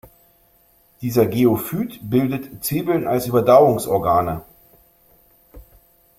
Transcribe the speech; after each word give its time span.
Dieser 1.03 1.27
Geophyt 1.27 1.99
bildet 2.01 2.63
Zwiebeln 2.65 3.05
als 3.05 3.27
Überdauerungsorgane. 3.27 4.41